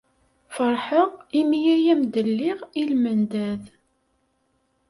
[0.55, 3.63] Feṛḥeɣ imi ay am-d-lliɣ i lmendad.